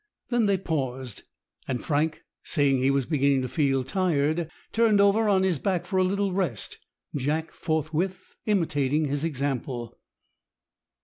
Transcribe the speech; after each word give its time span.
Then 0.29 0.47
they 0.47 0.57
paused, 0.57 1.21
and 1.67 1.85
Frank, 1.85 2.23
saying 2.41 2.79
he 2.79 2.89
was 2.89 3.05
beginning 3.05 3.43
to 3.43 3.47
feel 3.47 3.83
tired, 3.83 4.49
turned 4.71 4.99
over 4.99 5.29
on 5.29 5.43
his 5.43 5.59
back 5.59 5.85
for 5.85 5.97
a 5.99 6.03
little 6.03 6.33
rest, 6.33 6.79
Jack 7.15 7.51
forthwith 7.51 8.35
imitating 8.47 9.05
his 9.05 9.23
example. 9.23 9.99